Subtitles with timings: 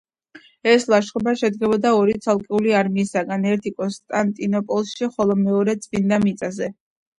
[0.69, 6.75] ეს ლაშქრობა შედგებოდა ორი ცალკეული არმიისგან: ერთი კონსტანტინოპოლში, ხოლო მეორე წმინდა მიწაზე.